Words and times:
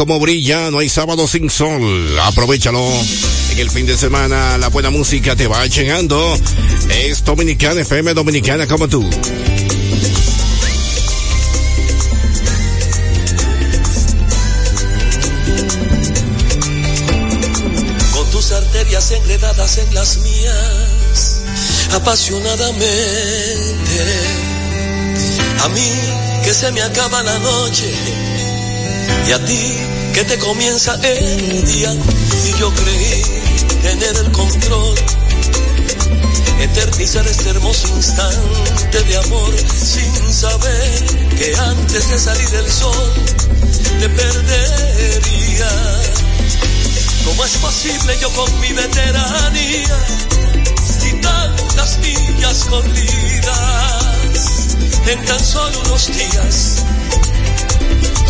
como 0.00 0.18
brilla, 0.18 0.70
no 0.70 0.78
hay 0.78 0.88
sábado 0.88 1.28
sin 1.28 1.50
sol. 1.50 2.18
Aprovechalo. 2.20 2.82
En 3.50 3.58
el 3.58 3.68
fin 3.68 3.84
de 3.84 3.98
semana 3.98 4.56
la 4.56 4.68
buena 4.68 4.88
música 4.88 5.36
te 5.36 5.46
va 5.46 5.66
llegando. 5.66 6.38
Es 6.88 7.22
Dominicana 7.22 7.82
FM 7.82 8.14
Dominicana 8.14 8.66
como 8.66 8.88
tú. 8.88 9.02
Con 18.14 18.30
tus 18.30 18.52
arterias 18.52 19.10
enredadas 19.10 19.76
en 19.76 19.94
las 19.94 20.16
mías, 20.16 21.42
apasionadamente. 21.92 22.86
A 25.62 25.68
mí 25.68 25.90
que 26.42 26.54
se 26.54 26.72
me 26.72 26.80
acaba 26.80 27.22
la 27.22 27.38
noche 27.40 28.29
y 29.26 29.32
a 29.32 29.44
ti 29.44 29.76
que 30.14 30.24
te 30.24 30.38
comienza 30.38 30.94
el 31.02 31.66
día 31.66 31.92
y 31.92 32.58
yo 32.58 32.72
creí 32.74 33.22
tener 33.82 34.16
el 34.16 34.32
control 34.32 34.94
eternizar 36.62 37.26
este 37.26 37.50
hermoso 37.50 37.88
instante 37.88 39.02
de 39.04 39.16
amor 39.16 39.54
sin 39.74 40.32
saber 40.32 41.04
que 41.36 41.54
antes 41.56 42.08
de 42.10 42.18
salir 42.18 42.54
el 42.54 42.70
sol 42.70 43.12
te 43.98 44.08
perdería. 44.08 45.68
¿Cómo 47.24 47.44
es 47.44 47.56
posible 47.56 48.16
yo 48.20 48.30
con 48.32 48.60
mi 48.60 48.72
veteranía 48.72 50.06
y 51.06 51.12
tantas 51.20 51.98
millas 51.98 52.64
corridas 52.64 54.76
en 55.06 55.24
tan 55.24 55.40
solo 55.40 55.80
unos 55.86 56.06
días? 56.08 56.84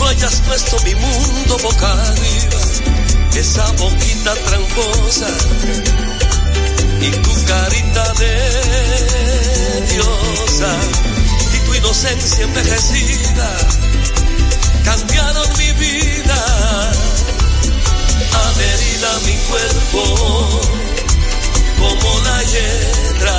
Tú 0.00 0.06
hayas 0.06 0.40
puesto 0.40 0.80
mi 0.82 0.94
mundo 0.94 1.58
boca 1.62 1.92
arriba, 1.92 2.60
esa 3.34 3.70
boquita 3.72 4.34
tramposa 4.34 5.28
y 7.02 7.10
tu 7.10 7.44
carita 7.44 8.12
de 8.14 8.34
diosa 9.92 10.72
y 11.54 11.58
tu 11.66 11.74
inocencia 11.74 12.44
envejecida 12.44 13.56
cambiaron 14.84 15.58
mi 15.58 15.70
vida, 15.72 16.92
adherida 18.32 19.16
a 19.16 19.20
mi 19.20 19.36
cuerpo 19.50 20.60
como 21.78 22.20
la 22.20 22.42
hiedra. 22.44 23.38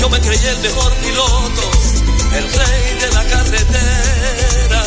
Yo 0.00 0.08
me 0.10 0.20
creí 0.20 0.44
el 0.44 0.58
mejor 0.58 0.92
piloto, 0.94 1.70
el 2.34 2.52
rey 2.52 2.94
de 3.00 3.08
la 3.14 3.24
carretera 3.24 4.82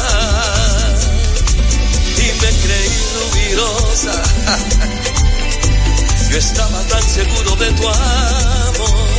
y 2.18 2.32
me 2.42 2.52
creí 2.64 2.98
rubirosa. 3.20 4.16
Yo 6.30 6.38
estaba 6.38 6.82
tan 6.84 7.04
seguro 7.04 7.56
de 7.58 7.72
tu 7.74 7.88
amor, 7.88 9.10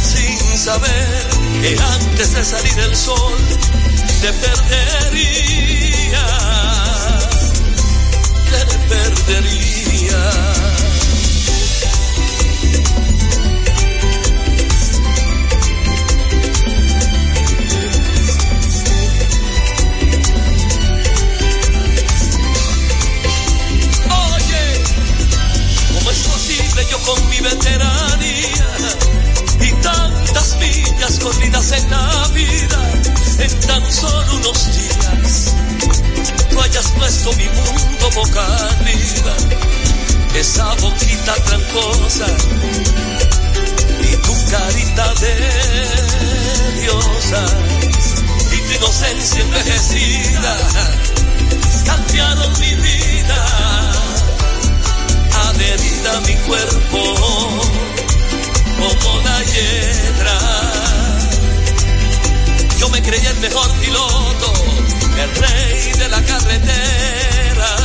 sin 0.00 0.58
saber 0.58 1.26
que 1.60 1.76
antes 1.78 2.32
de 2.34 2.44
salir 2.44 2.78
el 2.78 2.96
sol 2.96 3.36
te 4.20 4.32
perdería, 4.32 6.26
te 8.50 8.64
perdería. 8.88 10.85
Puesto 37.16 37.32
mi 37.36 37.48
mundo 37.48 38.10
boca 38.14 38.44
arriba, 38.44 39.34
esa 40.34 40.74
boquita 40.74 41.34
tramposa 41.34 42.26
y 44.02 44.16
tu 44.16 44.50
carita 44.50 45.14
de 45.14 45.34
diosa 46.80 47.46
y 48.52 48.56
tu 48.58 48.72
inocencia 48.72 49.40
envejecida 49.40 50.56
cambiaron 51.86 52.52
mi 52.60 52.74
vida 52.74 53.46
adherida 55.48 56.16
a 56.16 56.20
mi 56.20 56.34
cuerpo 56.34 56.98
como 58.78 59.20
la 59.22 59.42
hiedra. 59.42 60.38
Yo 62.78 62.88
me 62.90 63.00
creía 63.00 63.30
el 63.30 63.38
mejor 63.38 63.70
piloto, 63.80 64.52
el 65.18 65.34
rey 65.34 65.92
de 65.92 66.08
la 66.08 66.22
carretera 66.22 67.76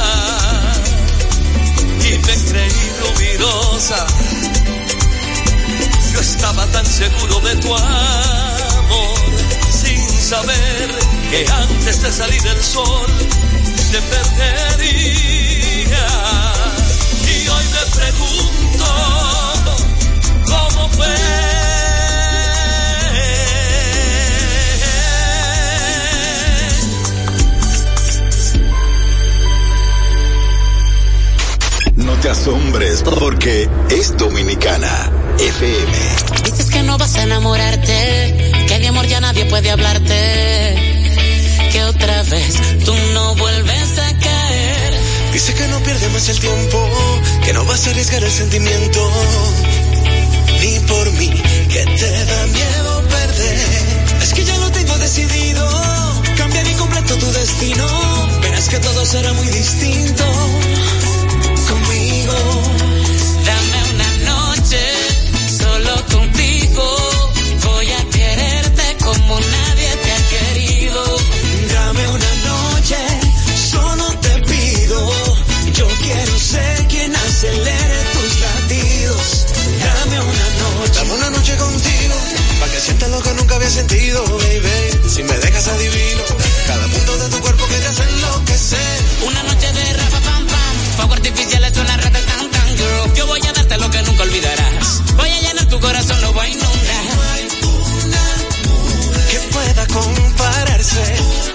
y 2.00 2.18
me 2.18 2.36
creí 2.50 2.92
rubirosa. 3.02 4.08
Yo 6.14 6.20
estaba 6.20 6.66
tan 6.68 6.86
seguro 6.86 7.40
de 7.40 7.56
tu 7.58 7.76
amor 7.76 9.20
sin 9.72 10.10
saber 10.10 10.96
que 11.30 11.46
antes 11.50 12.02
de 12.02 12.12
salir 12.12 12.48
el 12.48 12.64
sol 12.64 13.08
te 13.92 14.02
perdería. 14.02 16.08
Y 17.28 17.48
hoy 17.48 17.66
me 17.76 17.86
pregunto 17.98 18.86
cómo 20.46 20.90
fue. 20.90 21.71
Te 32.22 32.30
asombres 32.30 33.02
porque 33.02 33.68
es 33.90 34.16
Dominicana 34.16 35.12
FM. 35.40 35.92
Dices 36.44 36.70
que 36.70 36.84
no 36.84 36.98
vas 37.00 37.16
a 37.16 37.24
enamorarte, 37.24 38.52
que 38.68 38.80
de 38.80 38.88
amor 38.88 39.08
ya 39.08 39.20
nadie 39.22 39.46
puede 39.46 39.72
hablarte, 39.72 40.76
que 41.72 41.84
otra 41.84 42.22
vez 42.24 42.84
tú 42.86 42.94
no 43.14 43.36
vuelves 43.36 43.98
a 43.98 44.20
caer. 44.20 44.94
Dice 45.34 45.54
que 45.56 45.68
no 45.70 45.80
pierde 45.80 46.10
más 46.10 46.30
el 46.30 46.40
tiempo, 46.40 46.90
que 47.44 47.54
no 47.54 47.66
vas 47.66 47.88
a 47.88 47.90
arriesgar 47.90 48.24
el 48.24 48.32
sentimiento, 48.32 49.12
ni 50.62 50.80
por 50.82 51.12
mí, 51.14 51.30
que 51.70 51.86
te 51.86 52.26
da 52.26 52.48
miedo 52.48 53.04
perder. 53.10 53.58
Es 54.22 54.34
que 54.34 54.44
ya 54.44 54.58
lo 54.58 54.72
tengo 54.72 54.96
decidido, 55.00 55.68
cambiar 56.38 56.68
y 56.68 56.74
completo 56.74 57.16
tu 57.16 57.32
destino. 57.32 57.88
Verás 58.42 58.70
que 58.70 58.78
todo 58.78 59.06
será 59.08 59.34
muy 59.34 59.48
distinto 59.48 60.26
sentido, 83.72 84.24
baby. 84.38 85.10
Si 85.10 85.24
me 85.24 85.38
dejas 85.38 85.68
adivino, 85.70 86.01
say 100.92 101.51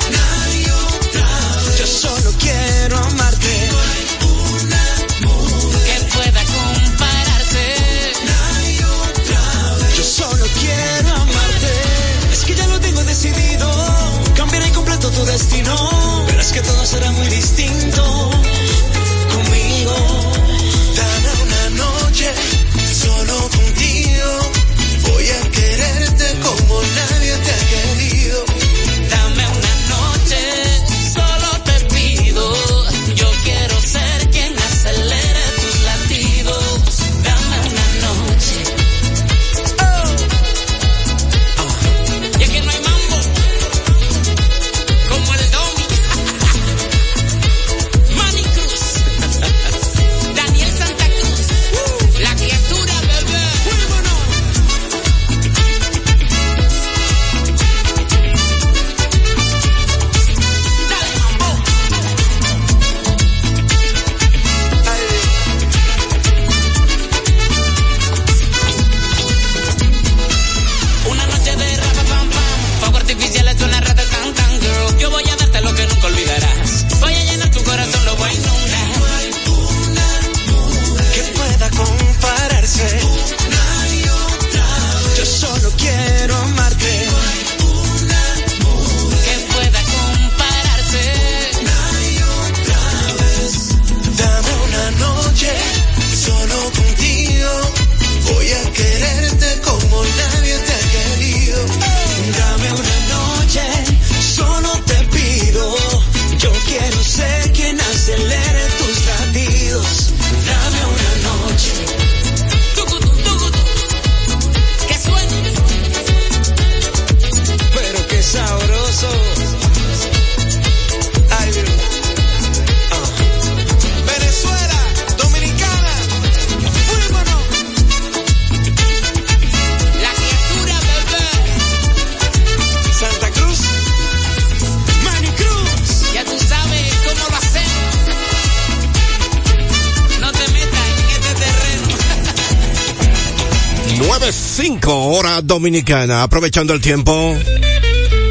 dominicana. 145.57 146.23
Aprovechando 146.23 146.75
el 146.75 146.83
tiempo. 146.83 147.35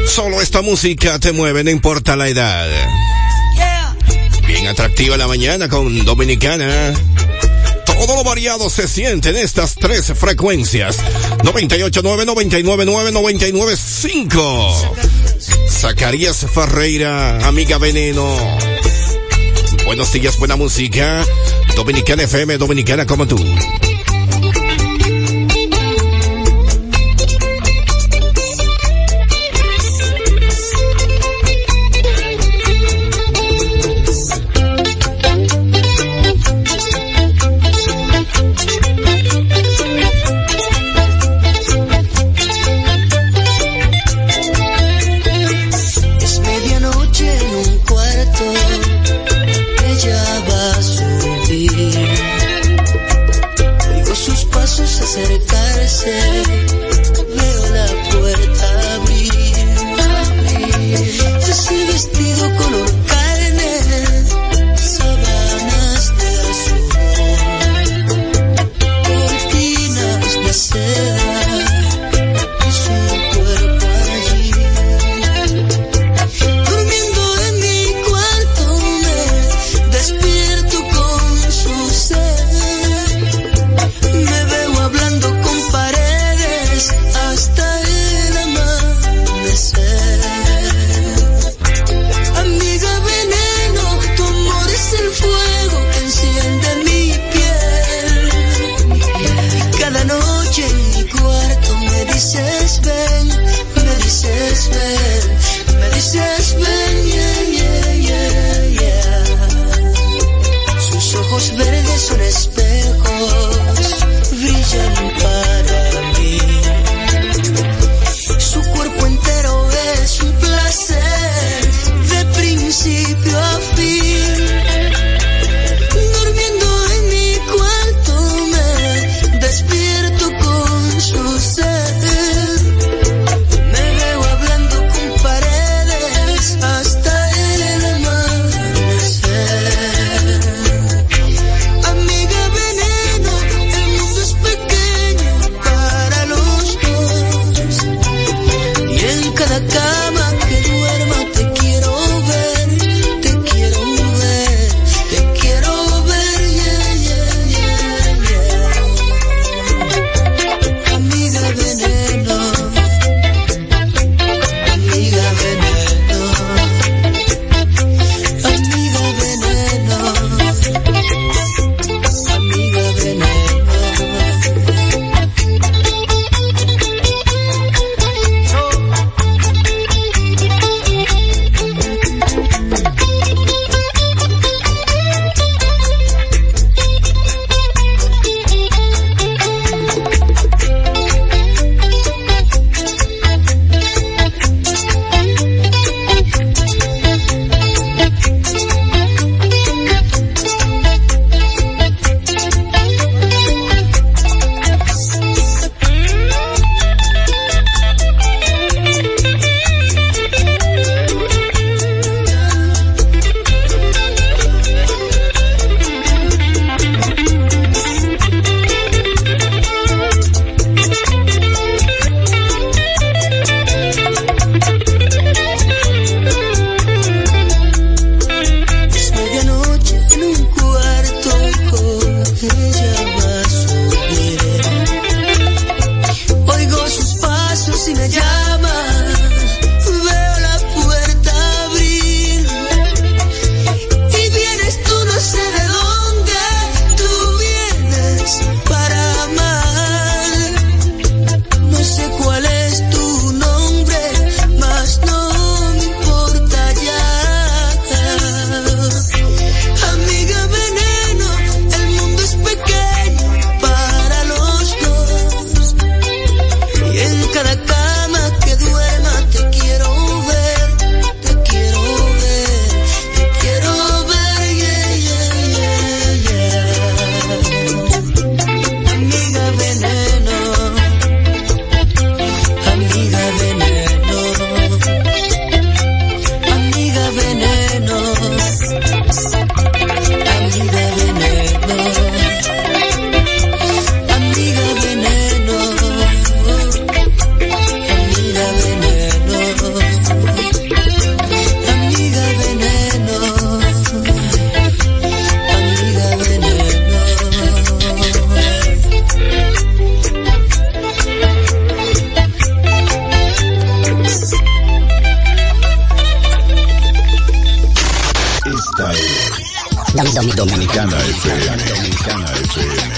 Solo 0.06 0.40
esta 0.40 0.62
música 0.62 1.18
te 1.18 1.32
mueve, 1.32 1.64
no 1.64 1.70
importa 1.70 2.14
la 2.14 2.28
edad. 2.28 2.68
Bien 4.46 4.68
atractiva 4.68 5.16
la 5.16 5.26
mañana 5.26 5.68
con 5.68 6.04
Dominicana. 6.04 6.94
Todo 7.84 8.14
lo 8.14 8.22
variado 8.22 8.70
se 8.70 8.86
siente 8.86 9.30
en 9.30 9.38
estas 9.38 9.74
tres 9.74 10.12
frecuencias. 10.14 10.98
98.9, 11.38 12.62
99.9, 12.62 13.10
99.5. 13.10 14.90
Zacarías 15.68 16.46
Ferreira, 16.54 17.44
amiga 17.48 17.78
Veneno. 17.78 18.36
Buenos 19.84 20.12
días, 20.12 20.38
buena 20.38 20.54
música. 20.54 21.24
Dominicana 21.74 22.22
FM, 22.22 22.56
Dominicana 22.56 23.04
como 23.04 23.26
tú. 23.26 23.36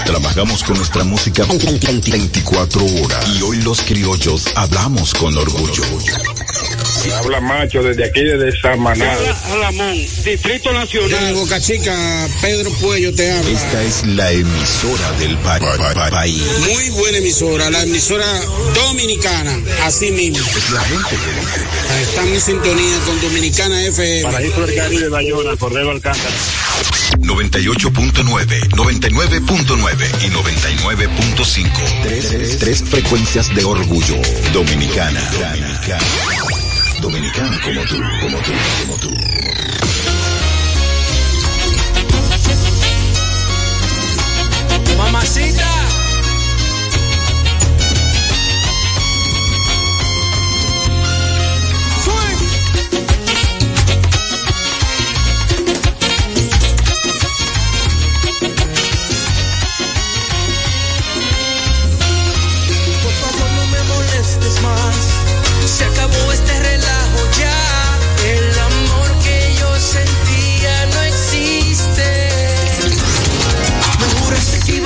Trabajamos 0.09 0.63
con 0.63 0.75
nuestra 0.77 1.03
música 1.03 1.45
24 1.45 2.83
horas. 2.83 3.27
Y 3.37 3.43
hoy 3.43 3.57
los 3.61 3.79
criollos 3.81 4.47
hablamos 4.55 5.13
con 5.13 5.37
orgullo. 5.37 5.83
Habla 7.15 7.39
macho 7.41 7.83
desde 7.83 8.05
aquí, 8.05 8.21
desde 8.23 8.59
Samaná. 8.59 9.15
Alamón, 9.51 9.93
Distrito 10.25 10.73
Nacional. 10.73 11.25
De 11.27 11.33
Boca 11.33 11.61
Chica, 11.61 12.27
Pedro 12.41 12.71
Puello 12.81 13.13
te 13.13 13.31
habla. 13.31 13.51
Esta 13.51 13.83
es 13.83 14.03
la 14.07 14.31
emisora 14.31 15.11
del 15.19 15.37
pa- 15.37 15.59
pa- 15.59 15.93
pa- 15.93 16.09
país. 16.09 16.41
Muy 16.67 16.89
buena 16.89 17.19
emisora, 17.19 17.69
la 17.69 17.83
emisora 17.83 18.25
dominicana, 18.73 19.59
así 19.83 20.09
mismo. 20.11 20.39
Es 20.39 20.71
la 20.71 20.81
gente 20.81 21.09
que 21.09 21.39
dice. 21.39 22.01
Estamos 22.01 22.31
en 22.33 22.41
sintonía 22.41 22.97
con 23.05 23.21
Dominicana 23.21 23.79
FM. 23.85 24.23
Paraíso 24.23 24.61
del 24.65 24.75
Caribe, 24.75 25.09
Bayona, 25.09 25.55
Cordero 25.55 25.91
Alcántara. 25.91 26.33
98.9, 27.21 28.69
99.9 28.71 30.23
y 30.23 30.29
99.5. 30.29 32.01
Tres, 32.03 32.57
tres 32.59 32.83
frecuencias 32.83 33.53
de 33.53 33.63
orgullo. 33.63 34.15
Dominicana. 34.53 35.21
Dominicana. 35.31 35.99
Dominicana 37.01 37.61
como 37.61 37.81
tú, 37.83 37.95
como 38.21 38.37
tú, 38.39 38.51
como 38.81 38.95
tú. 38.97 39.09
Mamacita. 44.97 45.68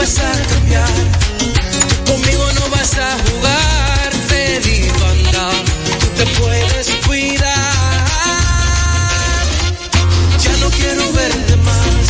Ibas 0.03 0.19
a 0.19 0.31
cambiar. 0.53 0.93
Conmigo 2.05 2.45
no 2.59 2.69
vas 2.75 2.93
a 2.97 3.17
jugar. 3.25 4.09
Te 4.27 4.59
digo 4.59 5.05
anda, 5.05 5.49
tú 5.99 6.07
te 6.17 6.25
puedes 6.39 6.87
cuidar. 7.07 7.73
Ya 10.43 10.57
no 10.59 10.69
quiero 10.71 11.13
verte 11.13 11.55
más. 11.57 12.03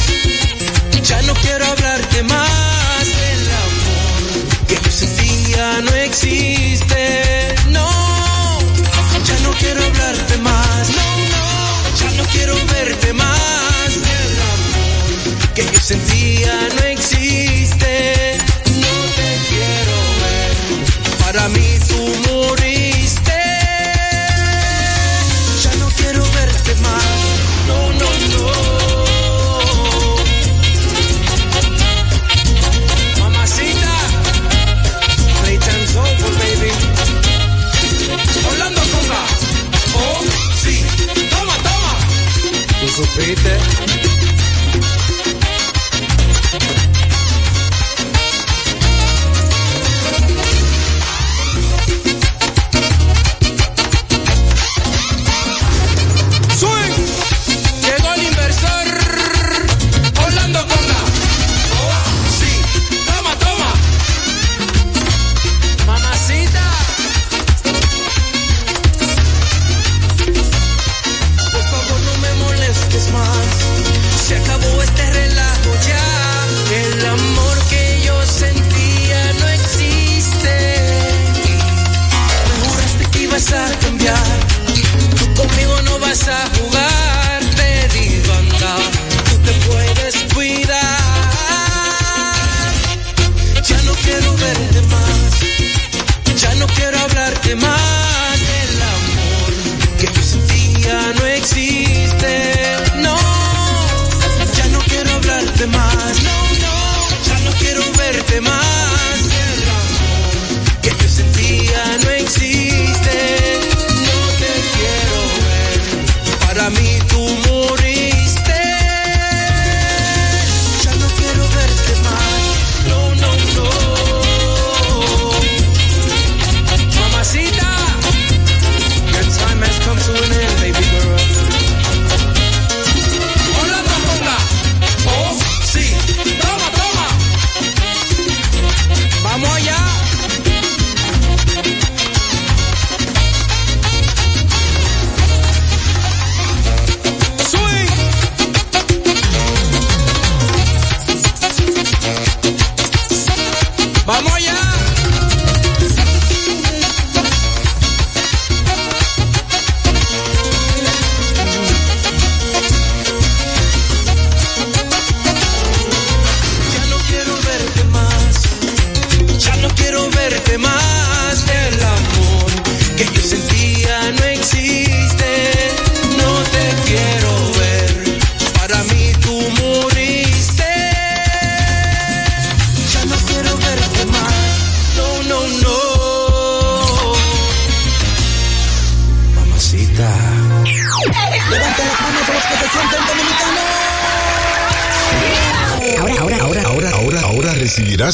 Ya 1.03 1.21
no 1.23 1.33
quiero 1.35 1.65
hablarte 1.65 2.23
más. 2.23 3.05
El 3.31 3.43
amor 3.63 4.67
que 4.67 4.75
yo 4.83 4.91
sentía 4.91 5.81
no 5.81 5.93
existe. 6.07 7.55
No, 7.69 7.89
ya 9.27 9.39
no 9.45 9.51
quiero 9.59 9.85
hablarte 9.85 10.37
más. 10.37 10.89
No, 10.97 11.07
no, 11.33 11.45
ya 11.99 12.09
no 12.17 12.23
quiero 12.31 12.55
verte 12.73 13.13
más. 13.13 13.89
El 14.19 14.33
amor 14.53 15.53
que 15.53 15.63
yo 15.71 15.79
sentía 15.79 16.53
no 16.75 16.83
existe. 16.85 17.42
Tú 21.93 22.32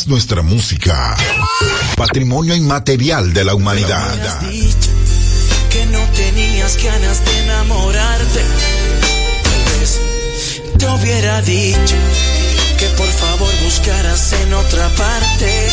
nuestra 0.09 0.41
música. 0.41 1.15
Patrimonio 1.95 2.55
inmaterial 2.55 3.31
de 3.31 3.43
la 3.45 3.53
humanidad. 3.53 4.19
Que 5.69 5.85
no 5.85 5.99
tenías 6.15 6.83
ganas 6.83 7.23
de 7.23 7.43
enamorarte. 7.43 8.41
Tal 9.43 9.79
vez 9.79 10.01
te 10.77 10.87
hubiera 10.87 11.41
dicho 11.43 11.95
que 12.79 12.87
por 12.97 13.07
favor 13.07 13.49
buscaras 13.63 14.33
en 14.33 14.53
otra 14.53 14.89
parte. 14.95 15.67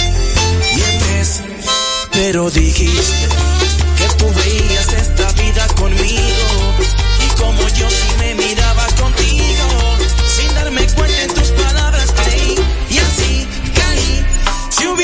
Y 0.76 0.80
en 0.82 1.06
pero 2.12 2.50
dijiste 2.50 3.28
que 3.96 4.14
tú 4.16 4.26
veías 4.34 4.92
esta 4.92 5.32
vida 5.32 5.66
conmigo. 5.76 6.74
Y 7.24 7.40
como 7.40 7.68
yo 7.68 7.88
si 7.88 8.18
me 8.18 8.34
miraba 8.34 8.75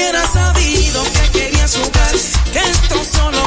hubiera 0.03 0.27
sabido 0.27 1.05
que 1.05 1.39
querías 1.39 1.77
jugar, 1.77 2.13
que 2.53 2.59
esto 2.59 3.05
solo 3.05 3.42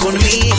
conmigo. 0.00 0.49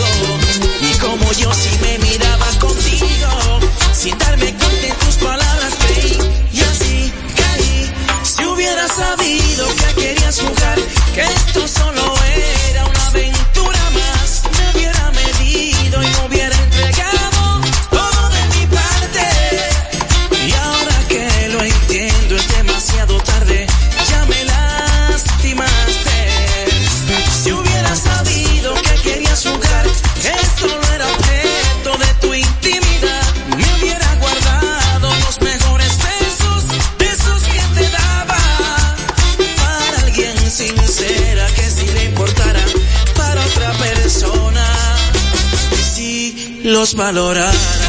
Valorar. 46.95 47.80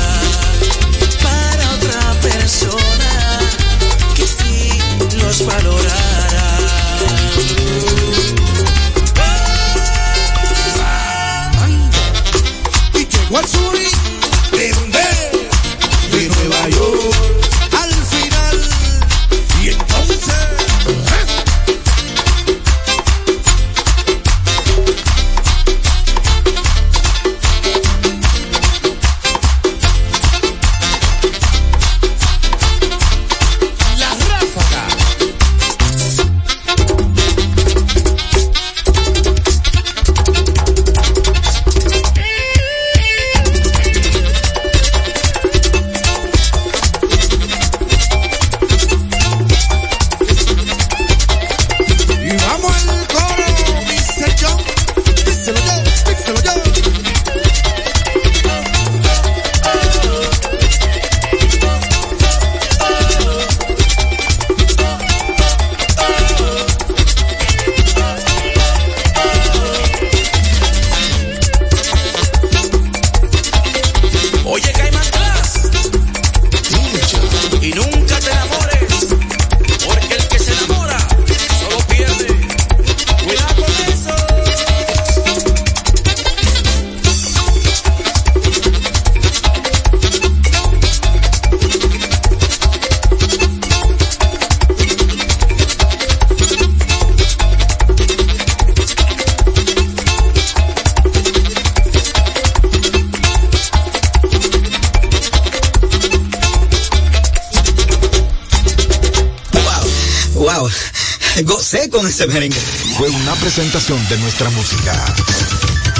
Fue 112.96 113.08
una 113.08 113.34
presentación 113.34 113.98
de 114.08 114.16
nuestra 114.18 114.48
música. 114.50 114.92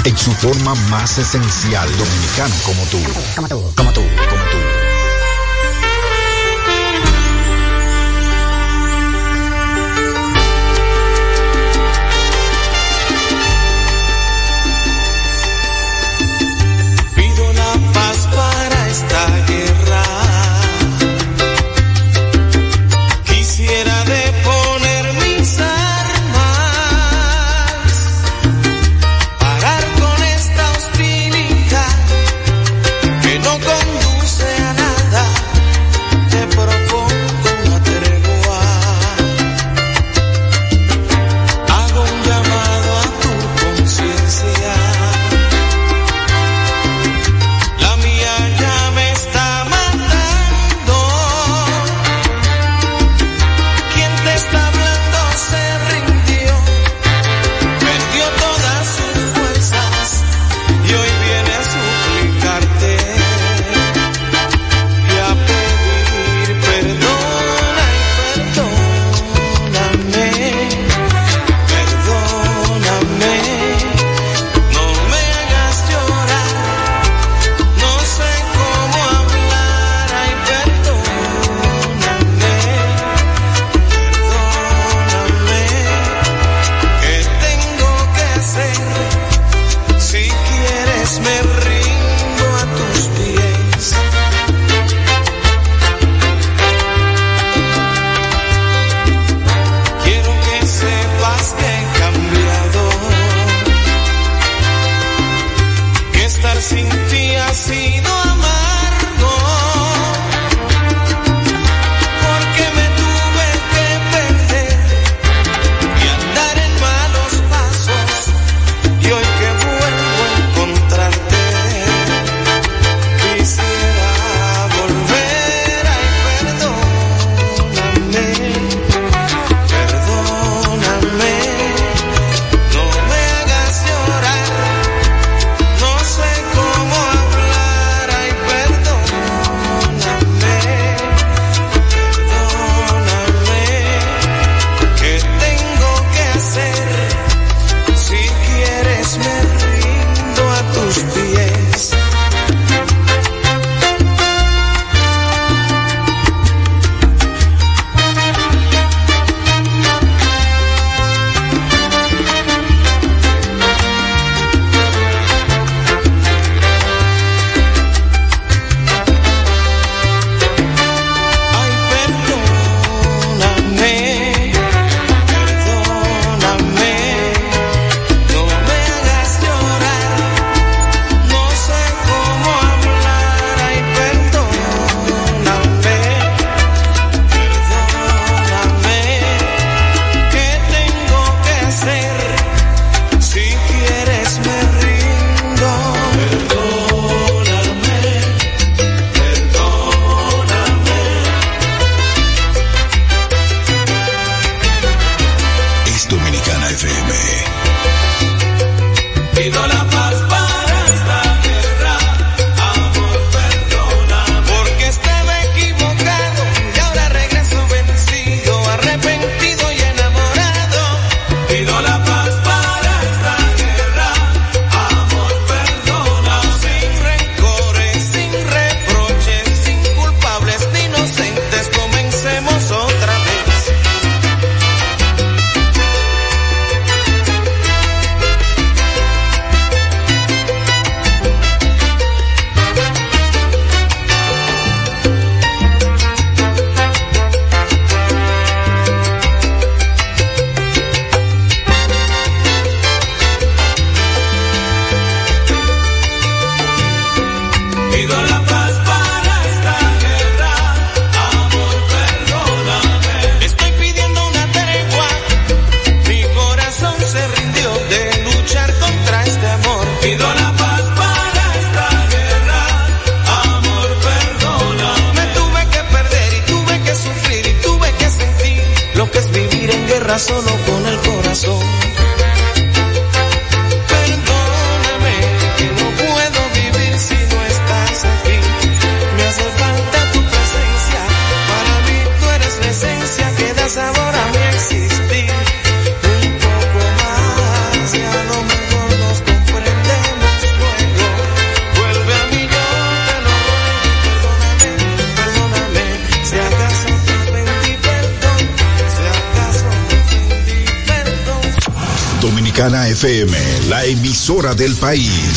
En 0.05 0.17
su 0.17 0.31
forma 0.31 0.73
más 0.89 1.17
esencial, 1.17 1.89
dominicano. 1.97 2.55
Como 2.65 2.85
tú, 2.85 2.99
como 3.35 3.47
tú, 3.47 3.73
como 3.75 3.91
tú. 3.91 4.72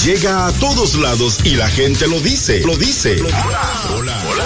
llega 0.07 0.47
a 0.47 0.53
todos 0.53 0.95
lados 0.95 1.41
y 1.43 1.57
la 1.57 1.69
gente 1.69 2.07
lo 2.07 2.21
dice, 2.21 2.61
lo 2.61 2.77
dice. 2.77 3.17
Hola, 3.21 3.91
hola, 3.93 4.25
hola. 4.31 4.46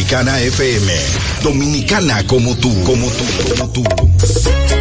Dominicana 0.01 0.41
FM. 0.41 0.93
Dominicana 1.43 2.25
como 2.25 2.57
tú, 2.57 2.73
como 2.83 3.07
tú, 3.07 3.23
como 3.55 3.69
tú. 3.69 4.80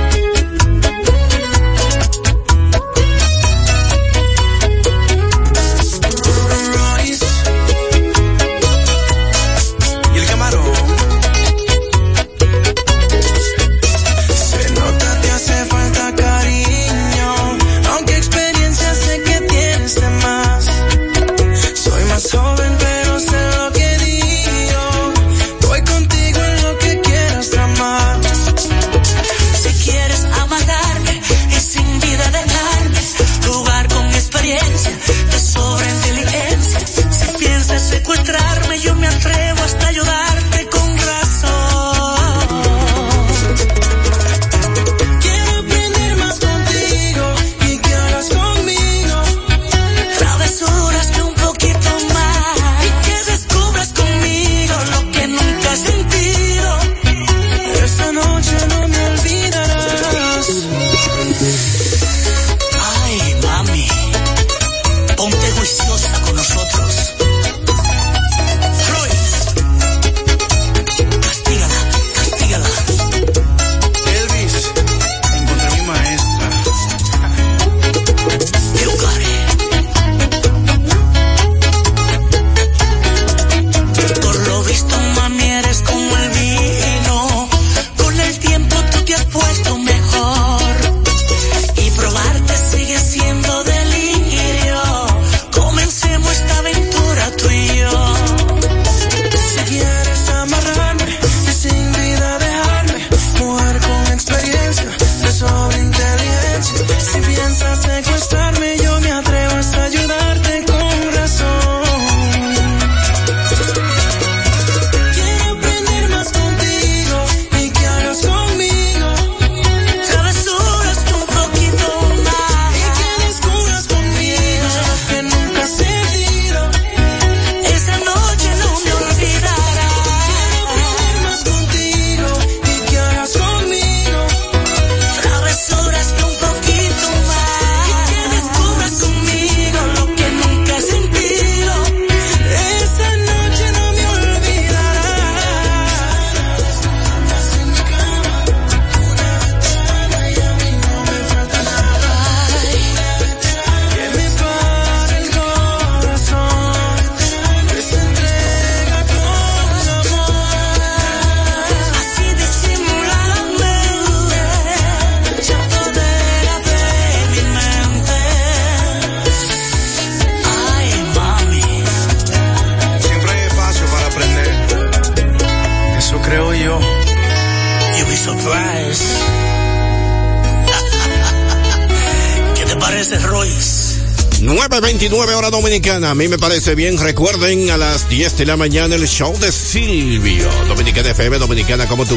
a 186.10 186.14
mí 186.16 186.26
me 186.26 186.38
parece 186.38 186.74
bien. 186.74 186.98
Recuerden 186.98 187.70
a 187.70 187.76
las 187.76 188.08
10 188.08 188.36
de 188.36 188.46
la 188.46 188.56
mañana 188.56 188.96
el 188.96 189.06
show 189.06 189.38
de 189.38 189.52
Silvio. 189.52 190.50
Dominicana 190.66 191.10
FM, 191.10 191.38
Dominicana 191.38 191.86
como 191.86 192.04
tú. 192.04 192.16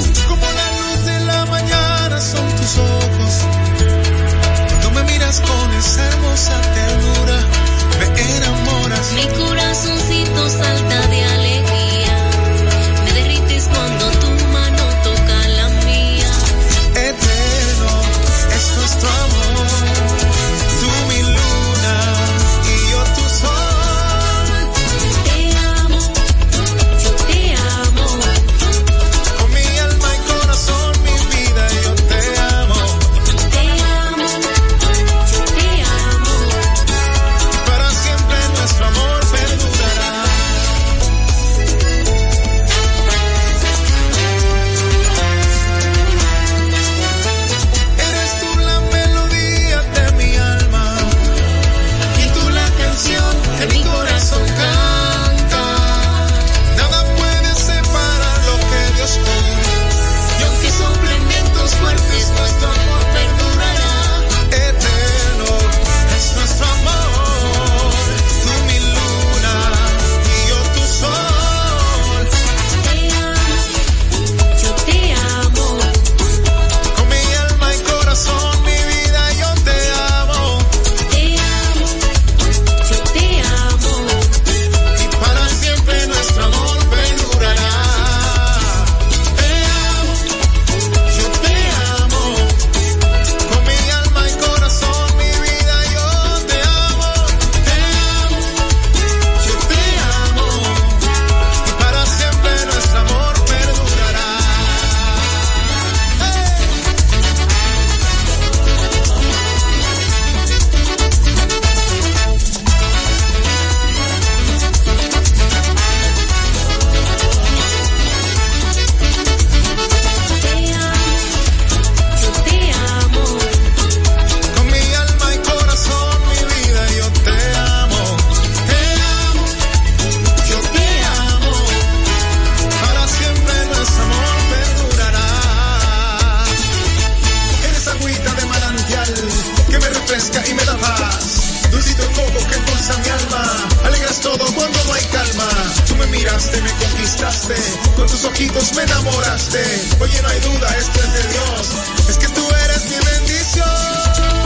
y 140.32 140.54
me 140.54 140.64
da 140.64 140.78
paz. 140.78 141.70
Dulcito 141.70 142.06
coco 142.14 142.48
que 142.48 142.56
endulza 142.56 142.98
mi 143.00 143.10
alma, 143.10 143.44
alegras 143.84 144.20
todo 144.22 144.46
cuando 144.54 144.84
no 144.86 144.94
hay 144.94 145.04
calma. 145.06 145.50
Tú 145.86 145.96
me 145.96 146.06
miraste, 146.08 146.62
me 146.62 146.72
conquistaste, 146.72 147.56
con 147.96 148.08
tus 148.08 148.24
ojitos 148.24 148.74
me 148.74 148.84
enamoraste. 148.84 149.64
Oye, 150.00 150.22
no 150.22 150.30
hay 150.30 150.40
duda, 150.40 150.78
esto 150.78 151.00
es 151.00 151.14
de 151.14 151.28
Dios, 151.30 151.70
es 152.10 152.18
que 152.18 152.28
tú 152.30 152.48
eres 152.66 152.86
mi 152.86 153.06
bendición. 153.06 154.43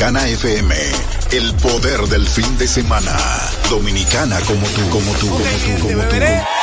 Dominicana 0.00 0.28
FM. 0.28 0.74
El 1.32 1.54
poder 1.56 2.00
del 2.08 2.26
fin 2.26 2.56
de 2.56 2.66
semana. 2.66 3.14
Dominicana 3.68 4.40
como 4.46 4.66
tú, 4.68 4.88
como 4.88 5.12
tú, 5.12 5.28
como 5.28 5.44
tú, 5.44 5.44
como 5.44 5.76
tú. 5.76 5.88
Como 5.88 6.02
tú. 6.08 6.59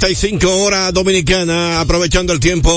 35 0.00 0.62
horas 0.62 0.94
dominicana. 0.94 1.78
Aprovechando 1.80 2.32
el 2.32 2.40
tiempo, 2.40 2.70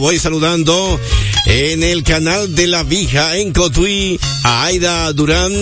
voy 0.00 0.18
saludando 0.18 1.00
en 1.46 1.84
el 1.84 2.02
canal 2.02 2.52
de 2.56 2.66
La 2.66 2.82
Vija 2.82 3.36
en 3.36 3.52
Cotuí 3.52 4.18
a 4.42 4.64
Aida 4.64 5.12
Durán 5.12 5.52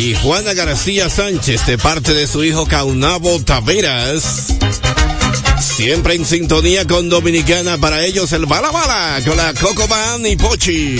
y 0.00 0.14
Juana 0.14 0.52
García 0.52 1.08
Sánchez 1.08 1.64
de 1.66 1.78
parte 1.78 2.12
de 2.12 2.26
su 2.26 2.42
hijo 2.42 2.66
Caunabo 2.66 3.40
Taveras. 3.44 4.48
Siempre 5.60 6.14
en 6.14 6.26
sintonía 6.26 6.88
con 6.88 7.08
Dominicana, 7.08 7.78
para 7.78 8.04
ellos 8.04 8.32
el 8.32 8.46
bala 8.46 8.72
bala 8.72 9.20
con 9.24 9.36
la 9.36 9.54
Coco 9.54 9.86
Van 9.86 10.26
y 10.26 10.34
Pochi. 10.34 10.98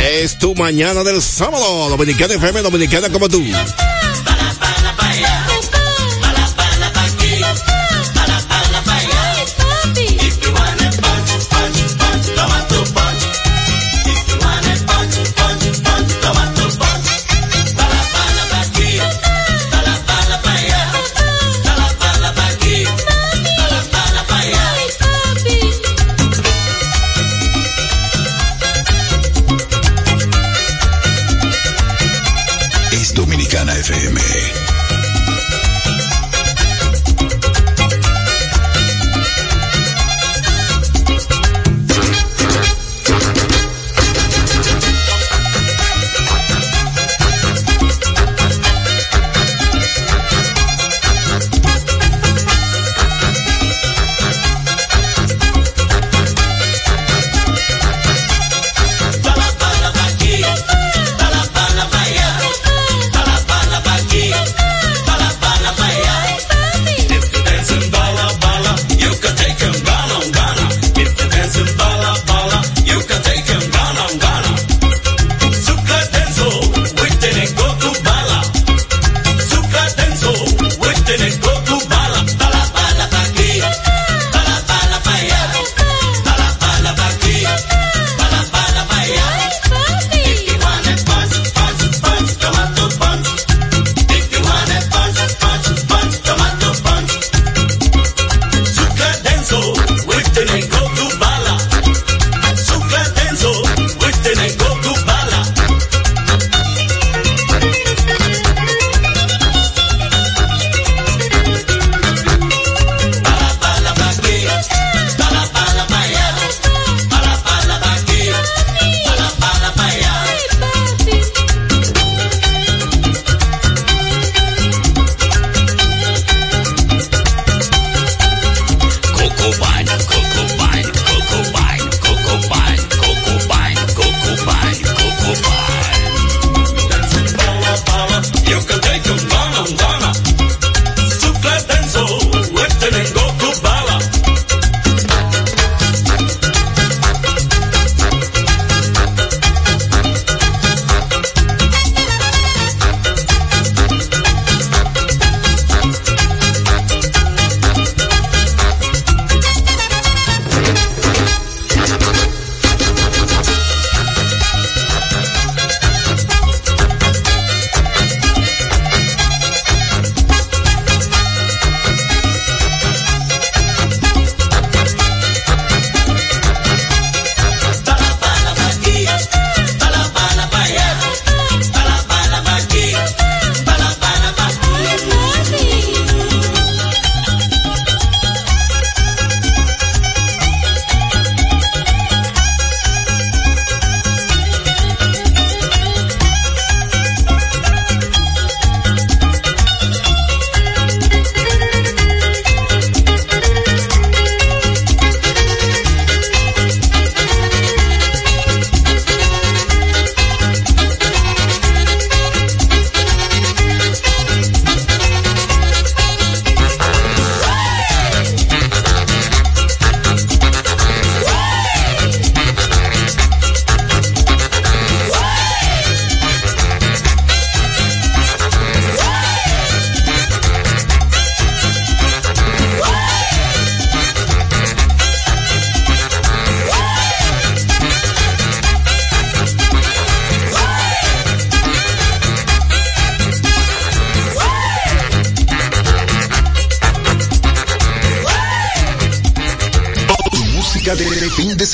Es 0.00 0.38
tu 0.38 0.54
mañana 0.54 1.04
del 1.04 1.20
sábado, 1.20 1.90
Dominicana 1.90 2.34
FM, 2.34 2.62
Dominicana 2.62 3.10
como 3.10 3.28
tú. 3.28 3.44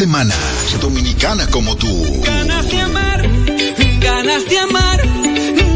Semana. 0.05 0.34
Dominicana 0.82 1.46
como 1.46 1.74
tú. 1.76 1.88
Ganas 2.24 2.68
de 2.68 2.78
amar, 2.78 3.22
ganas 4.00 4.44
de 4.50 4.59
amar, 4.59 4.98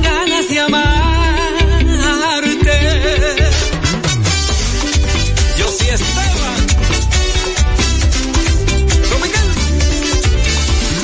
ganas 0.03 0.49
de 0.51 0.61
amarte. 0.61 2.79
Yo 5.59 5.67
sí 5.77 5.87
Esteban. 5.97 6.61
Dominicana. 9.13 9.55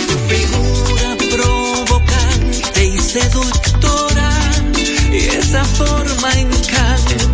Tu 0.09 0.16
figura 0.31 1.09
provocante 1.35 2.85
y 2.85 2.99
seductora 2.99 4.31
y 5.12 5.16
esa 5.41 5.64
forma 5.64 6.29
encantadora 6.45 7.34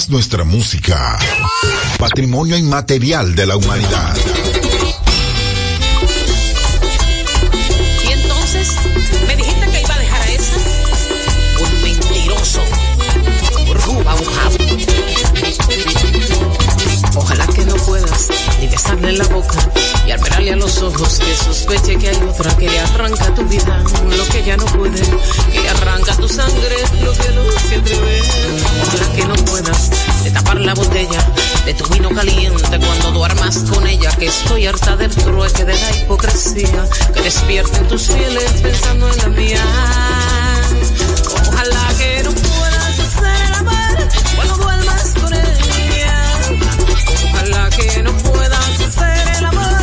recibirás 0.00 0.08
nuestra 0.08 0.44
música. 0.44 1.18
Patrimonio 1.98 2.56
inmaterial 2.56 3.34
de 3.34 3.46
la 3.46 3.56
humanidad. 3.56 4.16
Y 8.04 8.12
entonces 8.12 8.76
me 9.26 9.36
dijiste 9.36 9.70
que 9.70 9.80
iba 9.82 9.94
a 9.94 9.98
dejar 9.98 10.20
a 10.20 10.30
esa. 10.30 10.56
Un 11.60 11.82
mentiroso. 11.82 12.62
Ruba 13.86 14.14
un 14.14 14.24
jabo. 14.24 14.56
Ojalá 17.16 17.46
que 17.48 17.64
no 17.64 17.74
puedas 17.74 18.28
ni 18.60 18.68
besarle 18.68 19.12
la 19.12 19.24
boca 19.24 19.79
y 20.10 20.12
al 20.12 20.20
mirarle 20.22 20.52
a 20.54 20.56
los 20.56 20.82
ojos 20.82 21.20
que 21.20 21.36
sospeche 21.36 21.96
que 21.96 22.08
hay 22.08 22.16
otra 22.28 22.56
que 22.56 22.68
le 22.68 22.80
arranca 22.80 23.32
tu 23.32 23.44
vida 23.44 23.80
lo 24.16 24.26
que 24.26 24.42
ya 24.42 24.56
no 24.56 24.64
puede, 24.64 25.00
que 25.52 25.60
le 25.60 25.68
arranca 25.68 26.16
tu 26.16 26.28
sangre 26.28 26.76
lo 27.04 27.12
que 27.12 27.28
no 27.30 27.44
se 27.52 27.76
atreve. 27.76 28.22
Ojalá 28.82 29.12
que 29.14 29.24
no 29.24 29.34
puedas 29.44 29.90
de 30.24 30.30
tapar 30.32 30.60
la 30.60 30.74
botella 30.74 31.24
de 31.64 31.74
tu 31.74 31.84
vino 31.90 32.10
caliente 32.10 32.78
cuando 32.80 33.12
duermas 33.12 33.58
con 33.72 33.86
ella, 33.86 34.10
que 34.16 34.26
estoy 34.26 34.66
harta 34.66 34.96
del 34.96 35.14
trueque 35.14 35.64
de 35.64 35.74
la 35.74 35.96
hipocresía, 35.96 36.88
que 37.14 37.22
despierten 37.22 37.86
tus 37.86 38.08
fieles 38.08 38.50
pensando 38.62 39.08
en 39.12 39.18
la 39.18 39.28
mía. 39.28 39.64
Ojalá 41.52 41.88
que 41.98 42.22
no 42.24 42.30
puedas 42.32 42.98
hacer 42.98 43.46
el 43.46 43.54
amor 43.54 44.08
cuando 44.34 44.56
duermas 44.56 45.14
con 45.22 45.32
ella. 45.34 46.40
Ojalá 47.32 47.70
que 47.70 48.02
no 48.02 48.12
puedas 48.12 48.80
hacer 48.80 49.36
el 49.38 49.44
amor, 49.46 49.79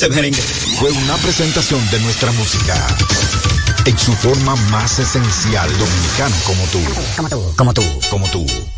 Este 0.00 0.32
Fue 0.78 0.92
una 0.92 1.16
presentación 1.16 1.80
de 1.90 1.98
nuestra 1.98 2.30
música. 2.30 2.86
En 3.84 3.98
su 3.98 4.12
forma 4.12 4.54
más 4.70 5.00
esencial, 5.00 5.68
dominicano 5.76 6.36
como 6.46 6.64
tú. 6.66 6.80
Como 7.16 7.28
tú. 7.28 7.56
Como 7.56 7.74
tú. 7.74 7.82
Como 8.08 8.28
tú. 8.28 8.77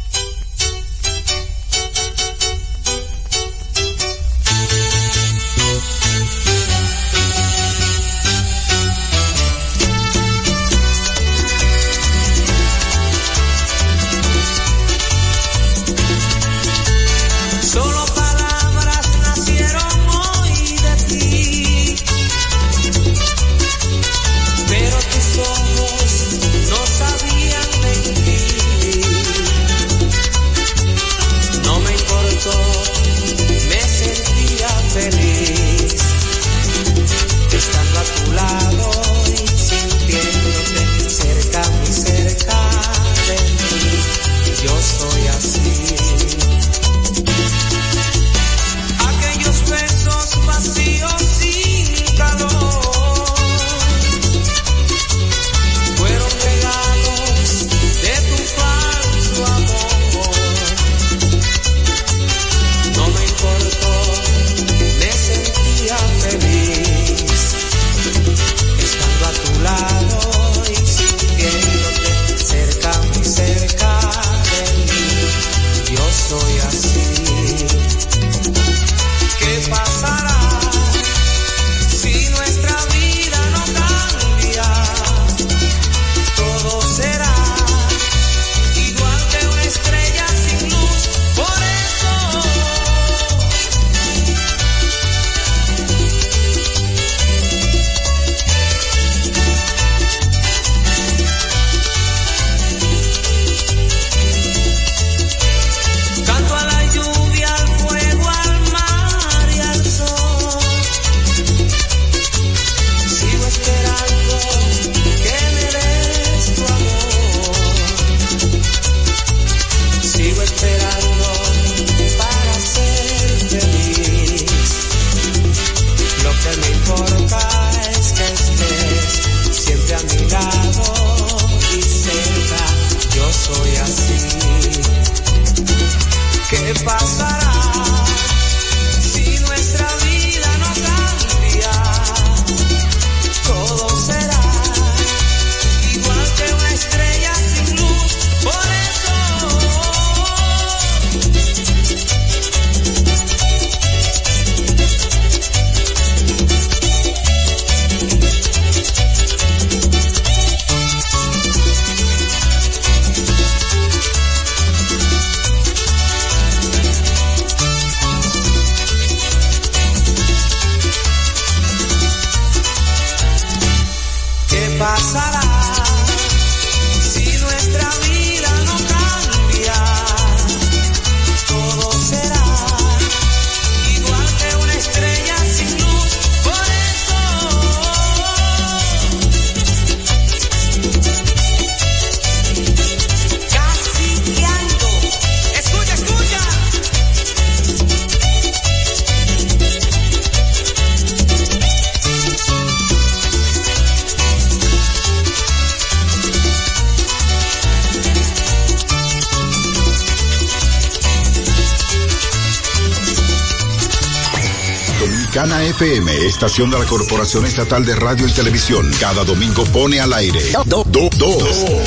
De 216.56 216.66
la 216.78 216.84
Corporación 216.84 217.46
Estatal 217.46 217.86
de 217.86 217.94
Radio 217.94 218.26
y 218.26 218.32
Televisión, 218.32 218.92
cada 219.00 219.24
domingo 219.24 219.64
pone 219.66 219.98
al 220.00 220.12
aire 220.12 220.42
do, 220.66 220.84
do- 220.84 221.08
dos, 221.16 221.42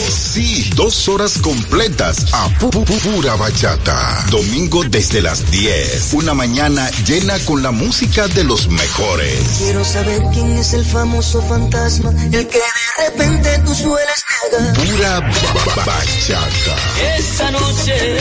sí, 0.10 0.68
dos 0.74 1.08
horas 1.10 1.38
completas 1.40 2.26
a 2.34 2.48
pu- 2.60 2.72
pu- 2.72 2.84
pu- 2.86 2.98
pura 3.16 3.36
bachata. 3.36 4.26
Domingo 4.32 4.84
desde 4.86 5.22
las 5.22 5.52
10, 5.52 6.14
una 6.14 6.34
mañana 6.34 6.90
llena 7.06 7.38
con 7.46 7.62
la 7.62 7.72
música 7.72 8.28
de 8.30 8.46
los 8.46 8.68
mejores. 8.70 9.38
Quiero 9.60 9.84
saber 9.86 10.22
quién 10.34 10.54
es 10.54 10.74
el 10.74 10.86
famoso 10.86 11.42
fantasma, 11.44 12.12
el 12.32 12.48
que 12.48 12.58
de 12.58 13.10
repente 13.10 13.60
tú 13.66 13.76
sueles 13.76 14.24
negar. 14.52 14.74
Pura 14.76 15.20
ba- 15.20 15.74
ba- 15.76 15.86
bachata, 15.86 16.76
Esta 17.18 17.52
noche 17.52 18.18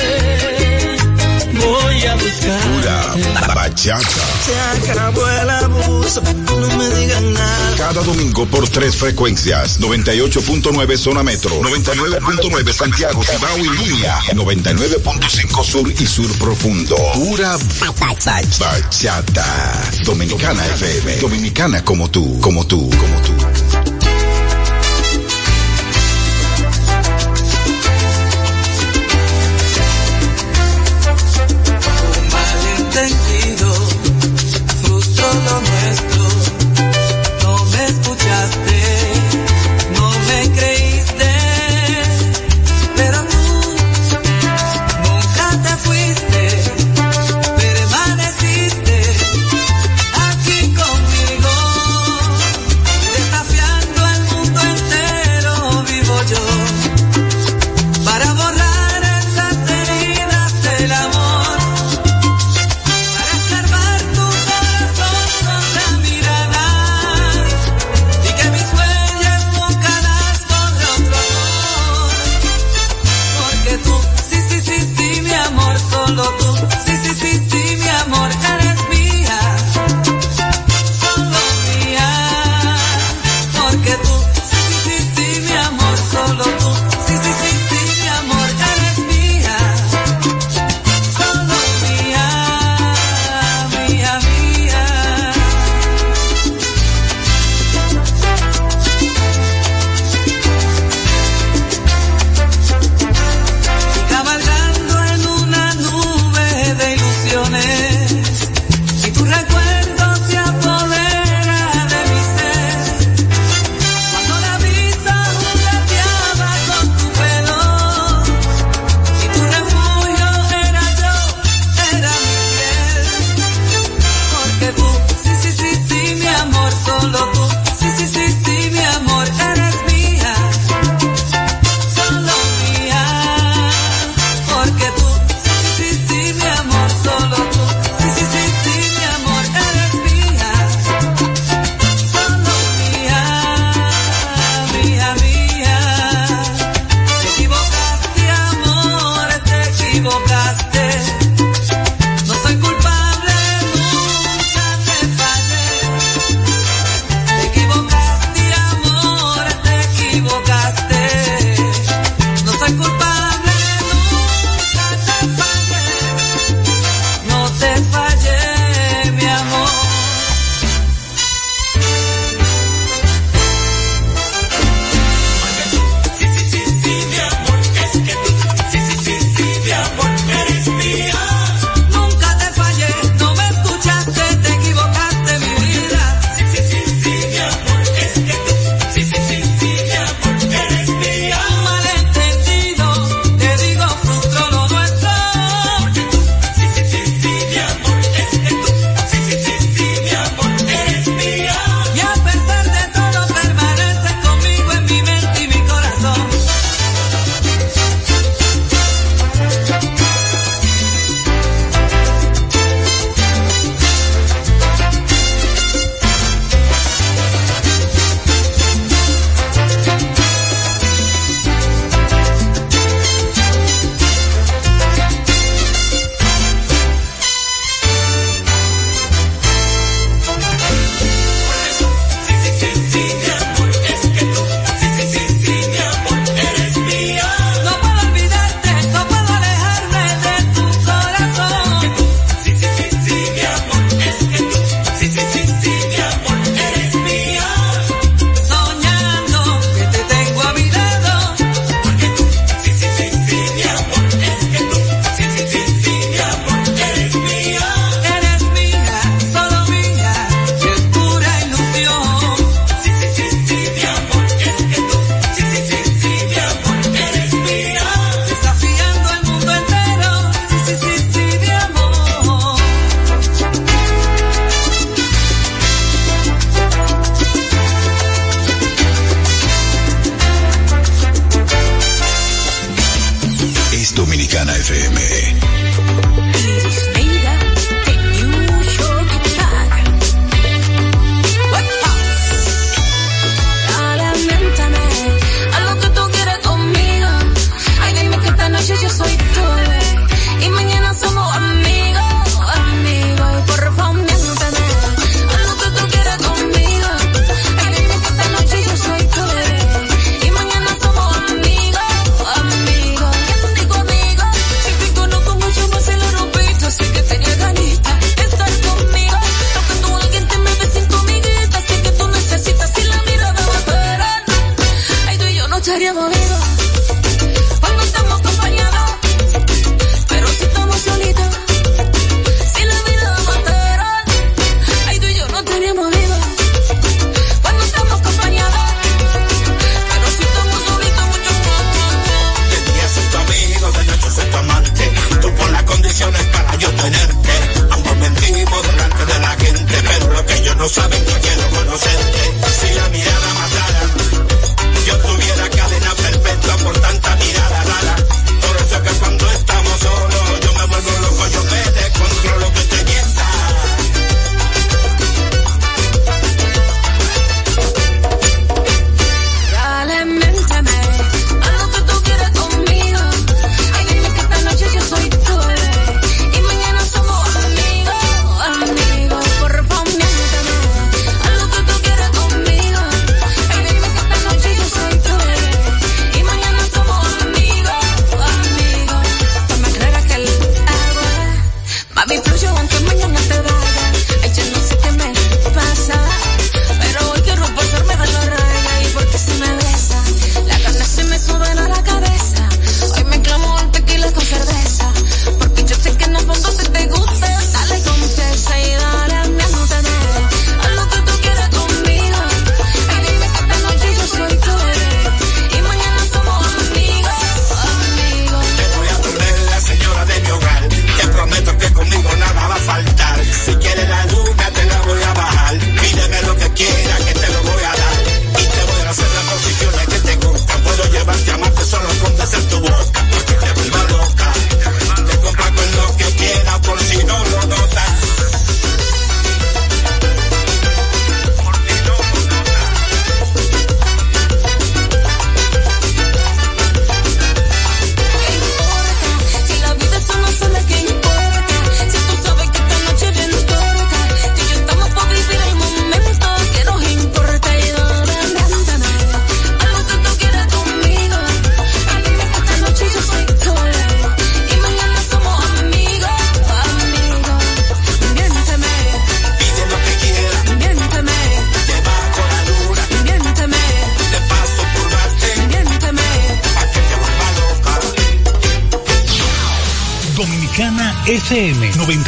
voy 1.52 2.02
a 2.06 2.14
buscar. 2.14 2.60
pura 2.60 3.14
ba- 3.46 3.54
bachata. 3.54 4.08
Se 4.44 4.90
acabó 4.90 5.28
el 5.28 5.50
abuso, 5.50 6.22
no 6.22 6.76
me 6.76 6.88
digan 6.96 7.32
nada. 7.34 7.76
Cada 7.76 8.02
domingo 8.02 8.46
por 8.46 8.68
tres 8.68 8.96
frecuencias. 8.96 9.80
98.9 9.80 10.96
zona 10.96 11.22
metro. 11.22 11.50
99.9 11.60 12.72
Santiago, 12.72 13.22
Cibao 13.24 13.58
y 13.58 13.68
Línea. 13.68 14.18
99.5 14.34 15.64
sur 15.64 15.90
y 15.90 16.06
sur 16.06 16.30
profundo. 16.38 16.96
Pura 17.14 17.56
bachata. 18.58 19.44
Dominicana 20.04 20.64
FM. 20.66 21.16
Dominicana 21.18 21.84
como 21.84 22.10
tú, 22.10 22.40
como 22.40 22.66
tú, 22.66 22.88
como 22.90 23.20
tú. 23.22 23.32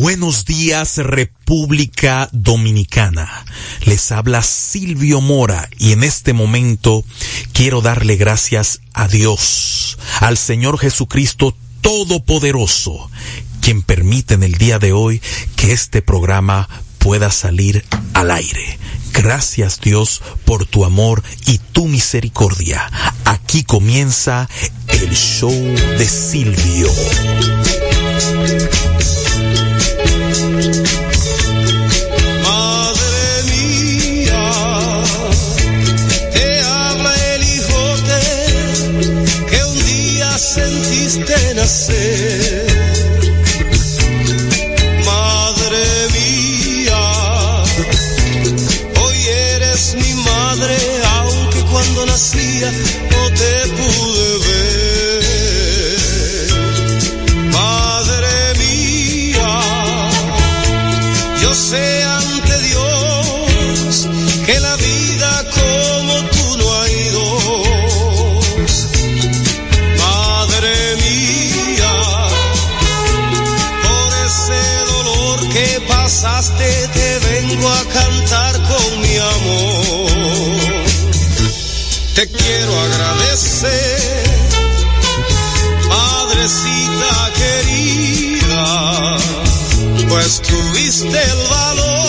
Buenos 0.00 0.44
días 0.44 0.98
República 0.98 2.28
Dominicana. 2.30 3.44
Les 3.84 4.12
habla 4.12 4.44
Silvio 4.44 5.20
Mora 5.20 5.68
y 5.76 5.90
en 5.90 6.04
este 6.04 6.32
momento 6.32 7.04
quiero 7.52 7.80
darle 7.80 8.14
gracias 8.14 8.80
a 8.94 9.08
Dios, 9.08 9.98
al 10.20 10.38
Señor 10.38 10.78
Jesucristo 10.78 11.52
Todopoderoso, 11.80 13.10
quien 13.60 13.82
permite 13.82 14.34
en 14.34 14.44
el 14.44 14.52
día 14.52 14.78
de 14.78 14.92
hoy 14.92 15.20
que 15.56 15.72
este 15.72 16.00
programa 16.00 16.68
pueda 16.98 17.32
salir 17.32 17.84
al 18.14 18.30
aire. 18.30 18.78
Gracias 19.12 19.80
Dios 19.80 20.22
por 20.44 20.64
tu 20.64 20.84
amor 20.84 21.24
y 21.44 21.58
tu 21.58 21.88
misericordia. 21.88 22.88
Aquí 23.24 23.64
comienza 23.64 24.48
el 24.86 25.10
show 25.10 25.50
de 25.50 26.08
Silvio. 26.08 26.88
quiero 82.48 82.80
agradecer. 82.80 84.38
Madrecita 85.88 87.32
querida, 87.36 89.16
pues 90.08 90.40
tuviste 90.42 91.22
el 91.22 91.48
valor 91.50 92.07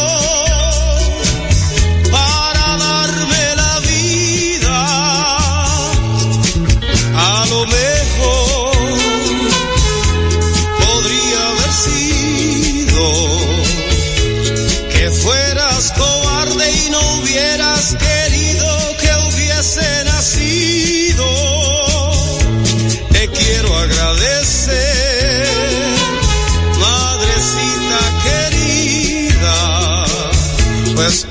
Elvis 30.99 31.28